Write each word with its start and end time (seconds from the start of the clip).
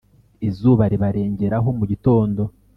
izuba 0.47 0.83
ribarengeraho 0.91 1.69
mu 1.77 1.83
gitondo. 1.91 2.41